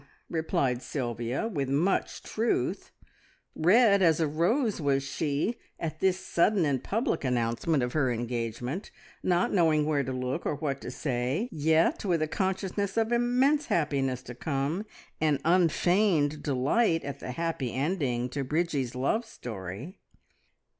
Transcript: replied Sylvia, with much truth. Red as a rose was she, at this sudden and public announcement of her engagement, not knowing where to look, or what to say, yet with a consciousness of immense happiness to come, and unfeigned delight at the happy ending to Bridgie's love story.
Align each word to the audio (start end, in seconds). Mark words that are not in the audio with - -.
replied 0.31 0.81
Sylvia, 0.81 1.47
with 1.47 1.69
much 1.69 2.23
truth. 2.23 2.91
Red 3.53 4.01
as 4.01 4.19
a 4.19 4.25
rose 4.27 4.81
was 4.81 5.03
she, 5.03 5.59
at 5.79 5.99
this 5.99 6.19
sudden 6.19 6.65
and 6.65 6.83
public 6.83 7.23
announcement 7.23 7.83
of 7.83 7.93
her 7.93 8.11
engagement, 8.11 8.89
not 9.21 9.53
knowing 9.53 9.85
where 9.85 10.03
to 10.03 10.11
look, 10.11 10.43
or 10.43 10.55
what 10.55 10.81
to 10.81 10.89
say, 10.89 11.47
yet 11.51 12.03
with 12.03 12.23
a 12.23 12.27
consciousness 12.27 12.97
of 12.97 13.11
immense 13.11 13.67
happiness 13.67 14.23
to 14.23 14.33
come, 14.33 14.87
and 15.21 15.39
unfeigned 15.45 16.41
delight 16.41 17.03
at 17.03 17.19
the 17.19 17.33
happy 17.33 17.71
ending 17.71 18.27
to 18.29 18.43
Bridgie's 18.43 18.95
love 18.95 19.23
story. 19.23 19.99